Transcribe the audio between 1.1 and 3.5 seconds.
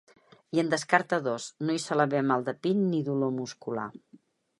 dos: no hi sol haver mal de pit ni dolor